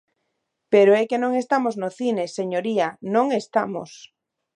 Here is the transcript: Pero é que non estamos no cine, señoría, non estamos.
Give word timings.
Pero 0.73 0.91
é 1.01 1.03
que 1.09 1.21
non 1.23 1.31
estamos 1.43 1.75
no 1.81 1.89
cine, 1.99 2.23
señoría, 2.37 2.87
non 3.15 3.25
estamos. 3.41 3.89